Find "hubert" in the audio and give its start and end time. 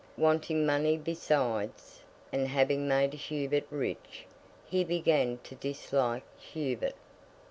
3.13-3.67, 6.39-6.95